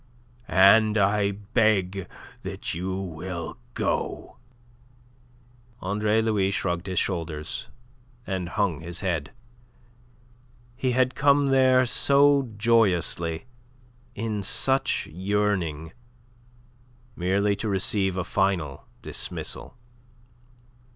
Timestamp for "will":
2.95-3.59